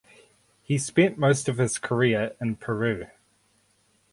He 0.63 0.79
spent 0.79 1.19
most 1.19 1.47
of 1.47 1.59
his 1.59 1.77
career 1.77 2.35
in 2.41 2.55
Peru. 2.55 3.05